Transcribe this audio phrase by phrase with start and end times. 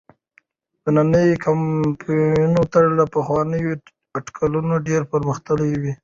[0.95, 3.71] نننی کمپيوټر له پخوانيو
[4.17, 5.91] اټکلونو ډېر پرمختللی دی.